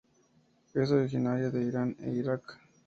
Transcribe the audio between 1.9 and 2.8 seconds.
e Iraq.